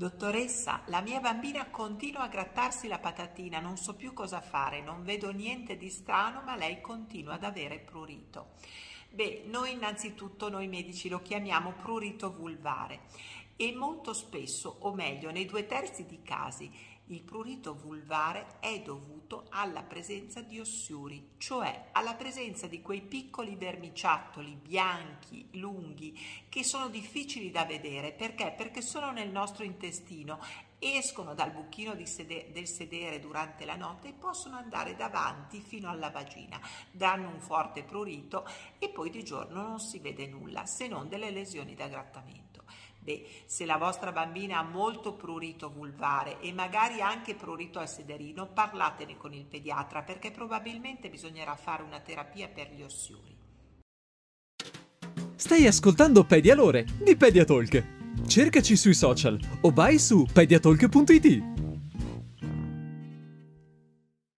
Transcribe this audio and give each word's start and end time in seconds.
Dottoressa, 0.00 0.80
la 0.86 1.02
mia 1.02 1.20
bambina 1.20 1.68
continua 1.68 2.22
a 2.22 2.28
grattarsi 2.28 2.88
la 2.88 2.98
patatina, 2.98 3.60
non 3.60 3.76
so 3.76 3.94
più 3.94 4.14
cosa 4.14 4.40
fare, 4.40 4.80
non 4.80 5.04
vedo 5.04 5.30
niente 5.30 5.76
di 5.76 5.90
strano, 5.90 6.40
ma 6.40 6.56
lei 6.56 6.80
continua 6.80 7.34
ad 7.34 7.44
avere 7.44 7.80
prurito. 7.80 8.52
Beh, 9.10 9.42
noi 9.48 9.72
innanzitutto, 9.72 10.48
noi 10.48 10.68
medici 10.68 11.10
lo 11.10 11.20
chiamiamo 11.20 11.72
prurito 11.72 12.32
vulvare 12.32 13.00
e 13.60 13.74
molto 13.74 14.14
spesso, 14.14 14.74
o 14.80 14.94
meglio, 14.94 15.30
nei 15.30 15.44
due 15.44 15.66
terzi 15.66 16.06
di 16.06 16.22
casi, 16.22 16.72
il 17.08 17.22
prurito 17.22 17.74
vulvare 17.74 18.56
è 18.58 18.80
dovuto 18.80 19.44
alla 19.50 19.82
presenza 19.82 20.40
di 20.40 20.58
ossuri, 20.58 21.32
cioè 21.36 21.90
alla 21.92 22.14
presenza 22.14 22.66
di 22.66 22.80
quei 22.80 23.02
piccoli 23.02 23.56
vermiciattoli 23.56 24.54
bianchi, 24.54 25.46
lunghi, 25.52 26.18
che 26.48 26.64
sono 26.64 26.88
difficili 26.88 27.50
da 27.50 27.66
vedere. 27.66 28.12
Perché? 28.12 28.54
Perché 28.56 28.80
sono 28.80 29.10
nel 29.10 29.28
nostro 29.28 29.62
intestino, 29.62 30.40
escono 30.80 31.34
dal 31.34 31.52
buchino 31.52 31.94
sede- 32.04 32.50
del 32.52 32.66
sedere 32.66 33.20
durante 33.20 33.64
la 33.64 33.76
notte 33.76 34.08
e 34.08 34.12
possono 34.12 34.56
andare 34.56 34.96
davanti 34.96 35.60
fino 35.60 35.90
alla 35.90 36.10
vagina, 36.10 36.60
danno 36.90 37.28
un 37.28 37.40
forte 37.40 37.82
prurito 37.82 38.46
e 38.78 38.88
poi 38.88 39.10
di 39.10 39.22
giorno 39.22 39.62
non 39.62 39.78
si 39.78 39.98
vede 39.98 40.26
nulla 40.26 40.66
se 40.66 40.88
non 40.88 41.08
delle 41.08 41.30
lesioni 41.30 41.74
da 41.74 41.88
grattamento. 41.88 42.64
Beh, 43.02 43.44
se 43.46 43.64
la 43.64 43.78
vostra 43.78 44.12
bambina 44.12 44.58
ha 44.58 44.62
molto 44.62 45.14
prurito 45.14 45.70
vulvare 45.70 46.38
e 46.40 46.52
magari 46.52 47.00
anche 47.00 47.34
prurito 47.34 47.78
al 47.78 47.88
sederino, 47.88 48.48
parlatene 48.48 49.16
con 49.16 49.32
il 49.32 49.46
pediatra 49.46 50.02
perché 50.02 50.30
probabilmente 50.30 51.08
bisognerà 51.08 51.56
fare 51.56 51.82
una 51.82 52.00
terapia 52.00 52.48
per 52.48 52.72
gli 52.72 52.82
ossuri. 52.82 53.38
Stai 55.34 55.66
ascoltando 55.66 56.24
Pedialore 56.24 56.84
di 57.02 57.16
Pediatalk. 57.16 57.99
Cercaci 58.26 58.76
sui 58.76 58.94
social 58.94 59.38
o 59.62 59.70
vai 59.70 59.98
su 59.98 60.26
pediatalk.it. 60.32 61.69